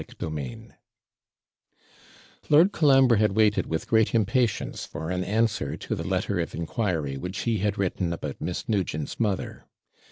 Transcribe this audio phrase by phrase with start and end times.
[0.01, 0.61] CHAPTER IX
[2.49, 7.17] Lord Colambre had waited with great impatience for an answer to the letter of inquiry
[7.17, 9.65] which he had written about Miss Nugent's mother.